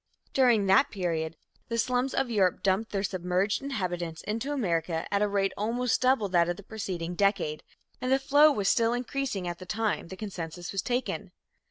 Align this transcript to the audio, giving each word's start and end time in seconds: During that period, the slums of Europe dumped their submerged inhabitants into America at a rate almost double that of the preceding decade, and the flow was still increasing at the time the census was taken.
During 0.33 0.65
that 0.65 0.89
period, 0.89 1.37
the 1.67 1.77
slums 1.77 2.15
of 2.15 2.31
Europe 2.31 2.63
dumped 2.63 2.91
their 2.91 3.03
submerged 3.03 3.61
inhabitants 3.61 4.23
into 4.23 4.51
America 4.51 5.05
at 5.13 5.21
a 5.21 5.27
rate 5.27 5.53
almost 5.55 6.01
double 6.01 6.27
that 6.29 6.49
of 6.49 6.57
the 6.57 6.63
preceding 6.63 7.13
decade, 7.13 7.61
and 8.01 8.11
the 8.11 8.17
flow 8.17 8.51
was 8.51 8.67
still 8.67 8.93
increasing 8.93 9.47
at 9.47 9.59
the 9.59 9.67
time 9.67 10.07
the 10.07 10.17
census 10.31 10.71
was 10.71 10.81
taken. 10.81 11.33